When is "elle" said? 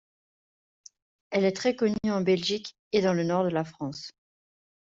1.29-1.45